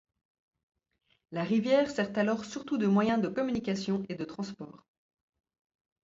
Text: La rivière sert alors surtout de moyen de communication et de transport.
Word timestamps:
La 1.31 1.43
rivière 1.43 1.91
sert 1.91 2.17
alors 2.17 2.43
surtout 2.43 2.79
de 2.79 2.87
moyen 2.87 3.19
de 3.19 3.27
communication 3.27 4.03
et 4.09 4.15
de 4.15 4.25
transport. 4.25 4.87